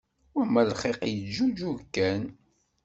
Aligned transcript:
Wamma 0.35 0.61
lxiq 0.69 0.99
yeǧǧuǧug 1.13 1.79
kan. 1.95 2.21